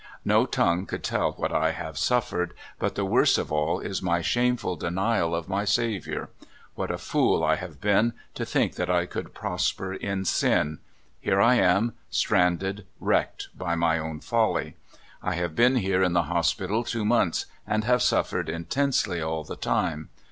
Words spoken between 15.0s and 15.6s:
I have